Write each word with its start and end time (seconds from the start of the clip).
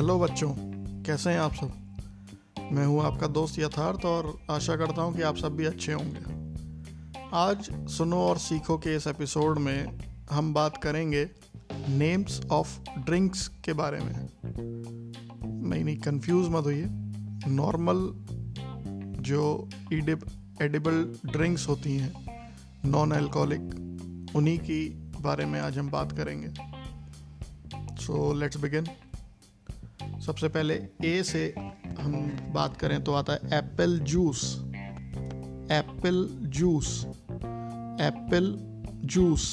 Hello 0.00 0.18
बच्चों, 0.18 0.54
कैसे 1.02 1.30
हैं 1.30 1.38
आप 1.38 1.54
सब? 1.54 1.72
मैं 2.72 2.86
हूँ 2.86 3.02
आपका 3.02 3.26
दोस्त 3.26 3.58
यथार्थ 3.58 4.04
और 4.04 4.38
आशा 4.50 4.76
करता 4.76 5.02
हूँ 5.02 5.14
कि 5.16 5.22
आप 5.22 5.36
सब 5.36 5.56
भी 5.56 5.64
अच्छे 5.64 5.92
होंगे। 5.92 7.28
आज 7.32 7.68
सुनो 7.90 8.16
और 8.16 8.38
सीखो 8.38 8.78
के 8.78 8.96
इस 8.96 9.06
एपिसोड 9.06 9.58
में 9.58 9.98
हम 10.30 10.54
बात 10.54 10.76
करेंगे 10.76 11.30
नेम्स 11.88 12.40
ऑफ़ 12.50 12.78
ड्रिंक्स 12.98 13.46
के 13.48 13.72
बारे 13.72 14.00
में। 14.00 14.28
नहीं 15.62 15.84
नहीं 15.84 15.96
कंफ्यूज 15.96 16.48
मत 16.48 16.64
होइए। 16.64 16.86
नॉर्मल 17.48 18.00
जो 19.22 19.68
एडिब, 19.92 20.24
एडिबल 20.62 21.04
ड्रिंक्स 21.26 21.68
होती 21.68 21.96
हैं 21.96 22.12
नॉन 22.84 23.12
अल्कोहलिक 23.12 24.32
उन्हीं 24.36 24.58
की 24.58 24.88
बारे 25.20 25.46
में 25.46 25.60
आज 25.60 25.78
हम 25.78 25.90
बात 25.90 26.12
करेंगे। 26.12 26.48
सो 28.04 28.32
लेट्स 28.32 28.56
बिगिन 28.56 28.86
सबसे 30.30 30.48
पहले 30.48 30.74
ए 31.04 31.22
से 31.22 31.42
हम 31.98 32.12
बात 32.54 32.76
करें 32.76 33.02
तो 33.04 33.12
आता 33.12 33.32
है 33.32 33.58
apple 33.58 33.98
juice 34.08 34.42
apple 35.72 36.18
juice 36.48 36.90
apple 38.00 38.46
juice 39.04 39.46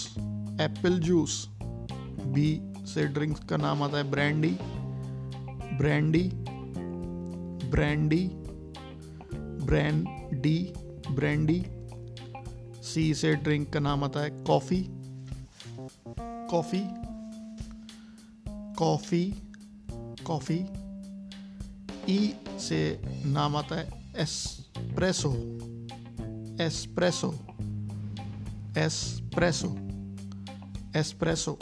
apple 0.62 1.00
juice 1.00 1.38
B 2.36 2.46
से 2.86 3.06
ड्रिंक्स 3.08 3.44
का 3.44 3.58
नाम 3.58 3.82
आता 3.84 3.98
है 3.98 4.04
brandy 4.12 4.52
brandy 5.74 6.24
brandy 7.72 8.24
brandy 9.66 10.58
brandy 11.12 11.60
C 12.84 13.14
से 13.14 13.34
ड्रिंक 13.40 13.70
का 13.74 13.80
नाम 13.80 14.04
आता 14.04 14.20
है 14.20 14.30
coffee 14.44 14.84
coffee 16.52 16.84
coffee 18.76 19.26
coffee, 20.28 20.60
E 22.10 22.34
से 22.60 22.80
नाम 23.26 23.56
आता 23.56 23.76
है 23.76 23.86
espresso 24.18 25.32
espresso 26.62 27.30
espresso 28.78 29.70
espresso, 30.96 31.58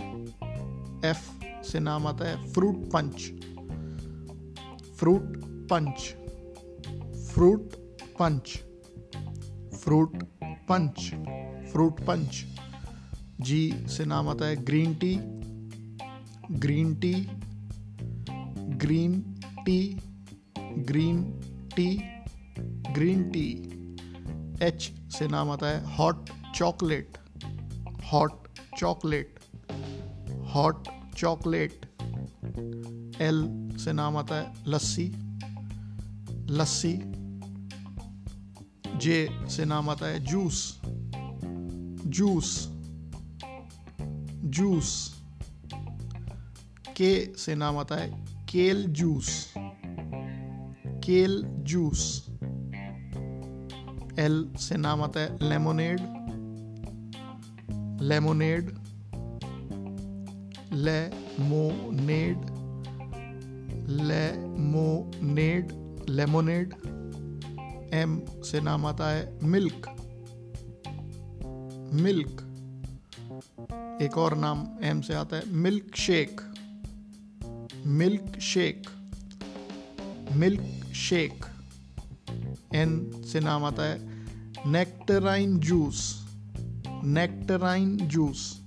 F 1.05 1.23
से 1.63 1.79
नाम 1.79 2.07
आता 2.07 2.27
है 2.29 2.53
fruit 2.53 2.75
punch 2.93 3.21
fruit 4.99 5.37
punch 5.71 5.99
fruit 7.33 7.75
punch 8.19 8.57
fruit 9.75 10.23
punch 10.69 10.99
fruit 11.71 12.01
punch, 12.01 12.43
G 13.41 13.61
से 13.87 14.05
नाम 14.05 14.29
आता 14.29 14.45
है 14.45 14.55
green 14.65 14.93
tea 14.95 15.15
green 16.59 16.95
tea 16.95 17.13
green 18.85 19.21
tea 19.65 19.79
green 20.89 21.23
tea 21.75 21.87
green 22.93 23.23
tea. 23.31 23.47
H 24.65 24.91
से 25.11 25.27
नाम 25.27 25.49
आता 25.51 25.67
है 25.67 25.95
hot 25.95 26.29
chocolate 26.55 27.17
hot 28.11 28.47
chocolate 28.77 29.39
hot 30.53 30.87
chocolate 31.17 31.85
L 33.21 33.41
से 33.83 33.93
नाम 33.93 34.17
आता 34.17 34.35
है 34.35 34.53
लस्सी 34.67 35.07
लस्सी। 36.51 36.93
जे 38.99 39.17
से 39.49 39.65
नाम 39.65 39.89
आता 39.89 40.05
है 40.05 40.23
जूस 40.25 40.61
जूस 42.07 42.53
जूस 44.57 44.93
के 46.97 47.13
से 47.37 47.55
नाम 47.55 47.77
आता 47.77 47.95
है 47.95 48.34
kale 48.55 48.85
juice 48.87 49.53
kale 51.03 51.43
juice 51.45 52.03
L 54.19 54.37
से 54.59 54.77
नाम 54.77 55.01
आता 55.01 55.19
है 55.19 55.49
lemonade 55.49 55.99
lemonade 58.01 58.69
lemonade 60.73 62.45
lemonade 64.01 65.71
lemonade 66.09 66.73
M 67.93 68.19
से 68.45 68.61
नाम 68.61 68.85
आता 68.85 69.09
है 69.11 69.39
मिल्क 69.43 69.95
मिल्क 71.93 72.41
एक 74.01 74.17
और 74.17 74.37
नाम 74.37 74.67
एम 74.83 75.01
से 75.01 75.13
आता 75.13 75.37
है 75.37 75.43
milk 75.49 75.95
shake 75.95 76.41
milk 77.85 78.39
shake 78.39 78.89
milk 80.31 80.93
shake 80.95 81.45
N 82.75 83.11
से 83.31 83.39
नाम 83.39 83.63
आता 83.63 83.83
है, 83.83 83.99
nectarine 84.71 85.59
juice 85.59 86.25
nectarine 87.03 87.97
juice 87.97 88.61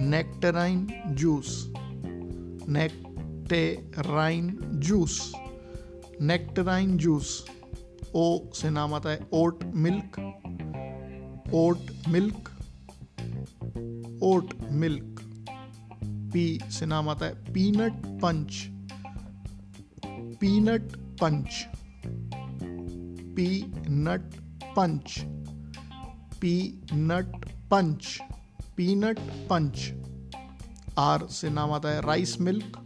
nectarine 0.00 0.86
juice, 1.08 1.72
nectarine 2.68 4.58
juice, 4.74 5.32
nectarine 6.20 6.96
juice, 6.98 7.44
O 8.14 8.38
से 8.54 8.70
नाम 8.70 8.94
आता 8.94 9.10
है, 9.10 9.20
oat 9.32 9.64
milk 9.64 10.18
oat 11.54 11.78
milk 12.08 12.50
oat 14.22 14.54
milk. 14.70 15.07
P 16.32 16.46
से 16.70 16.86
नाम 16.86 17.08
आता 17.08 17.26
है 17.26 17.52
peanut 17.52 18.06
punch 18.22 18.66
peanut 20.40 20.96
punch 21.20 21.64
peanut 23.36 24.34
punch 24.76 25.18
peanut 26.40 27.46
punch 27.70 28.18
peanut 28.76 29.18
punch 29.50 29.92
R 30.98 31.26
से 31.30 31.50
नाम 31.50 31.72
आता 31.72 31.88
है 31.88 32.00
rice 32.00 32.40
milk 32.40 32.78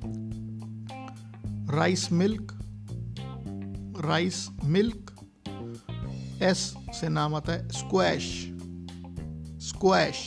rice 1.70 2.10
milk 2.12 2.52
rice 4.04 4.46
milk 4.64 5.10
S 6.42 6.58
से 7.00 7.08
नाम 7.08 7.34
आता 7.34 7.52
है 7.52 7.68
स्क्वैश 7.68 8.30
स्क्वैश 9.62 10.22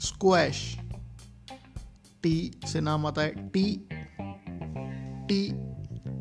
स्क्वैश 0.00 0.62
टी 2.24 2.50
से 2.66 2.80
नाम 2.80 3.06
आता 3.06 3.22
है 3.22 3.48
टी 3.48 3.64
टी 5.28 5.40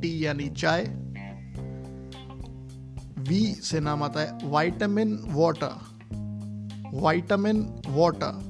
टी 0.02 0.10
यानी 0.26 0.48
चाय 0.52 0.84
वी 3.30 3.40
से 3.64 3.80
नाम 3.80 4.04
आता 4.04 4.20
है 4.20 4.50
vitamin 4.52 5.14
water 5.28 5.76
vitamin 6.94 7.62
water 7.88 8.42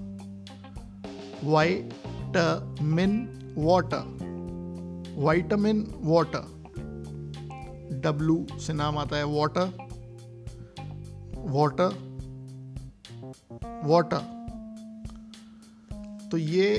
vitamin 1.43 3.13
water 3.57 5.13
vitamin 5.17 5.85
water 6.03 6.51
W 8.03 8.45
से 8.59 8.73
नाम 8.73 8.97
आता 8.97 9.17
है 9.17 9.25
वाटर 9.35 9.67
वाटर 11.51 12.01
वाटर 13.85 14.31
तो 16.31 16.37
ये 16.37 16.69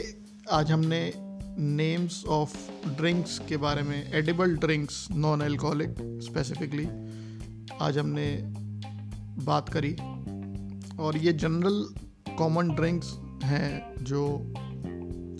आज 0.50 0.72
हमने 0.72 1.12
नेम्स 1.58 2.24
ऑफ़ 2.26 2.56
ड्रिंक्स 2.88 3.38
के 3.38 3.56
बारे 3.56 3.82
में 3.82 4.12
edible 4.12 4.56
drinks 4.56 5.08
non 5.10 5.40
alcoholic 5.40 5.94
specifically 6.00 6.84
आज 7.80 7.98
हमने 7.98 8.42
बात 9.44 9.68
करी। 9.68 9.92
और 10.96 11.16
ये 11.16 11.32
जनरल 11.32 11.84
कॉमन 12.38 12.68
ड्रिंक्स 12.68 13.14
हैं 13.44 13.94
जो 14.04 14.52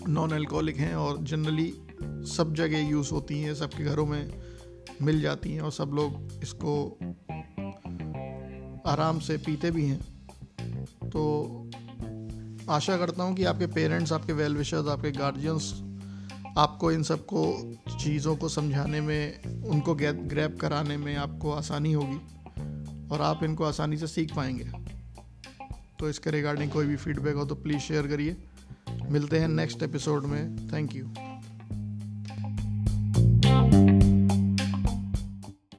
नॉन 0.08 0.32
एल्कोहलिक 0.32 0.76
हैं 0.76 0.94
और 0.94 1.18
जनरली 1.24 1.74
सब 2.32 2.54
जगह 2.54 2.88
यूज़ 2.88 3.10
होती 3.10 3.40
हैं, 3.40 3.54
सबके 3.54 3.84
घरों 3.84 4.06
में 4.06 4.42
मिल 5.02 5.20
जाती 5.20 5.52
हैं 5.52 5.60
और 5.60 5.72
सब 5.72 5.90
लोग 5.94 6.40
इसको 6.42 6.98
आराम 8.90 9.18
से 9.18 9.36
पीते 9.36 9.70
भी 9.70 9.86
हैं। 9.86 10.00
तो 11.10 11.63
आशा 12.70 12.96
करता 12.96 13.22
हूँ 13.22 13.34
कि 13.34 13.44
आपके 13.44 13.66
पेरेंट्स, 13.66 14.12
आपके 14.12 14.32
वेल 14.32 14.56
विशर्स 14.56 14.86
आपके 14.86 15.10
गार्जियंस 15.10 15.72
आपको 16.58 16.92
इन 16.92 17.02
सबको 17.02 17.42
चीज़ों 18.00 18.36
को 18.36 18.48
समझाने 18.48 19.00
में, 19.00 19.44
उनको 19.64 19.94
ग्रैप 19.94 20.58
कराने 20.60 20.96
में 20.96 21.16
आपको 21.16 21.52
आसानी 21.52 21.92
होगी 21.92 23.08
और 23.08 23.20
आप 23.20 23.44
इनको 23.44 23.64
आसानी 23.64 23.96
से 23.96 24.06
सीख 24.06 24.34
पाएँगे। 24.34 24.70
तो 25.98 26.08
इसके 26.08 26.30
रिगार्डिंग 26.30 26.70
कोई 26.70 26.86
भी 26.86 26.96
फीडबैक 26.96 27.34
हो 27.34 27.44
तो 27.44 27.54
प्लीज़ 27.54 27.78
शेयर 27.78 28.06
करिए। 28.06 28.36
मिलते 29.10 29.38
हैं 29.38 29.48
नेक्स्ट 29.48 29.82
एपिसोड 29.82 30.24
में। 30.24 30.72
Thank 30.72 30.94
you 30.96 31.04